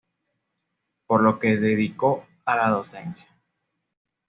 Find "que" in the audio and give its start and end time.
1.37-1.57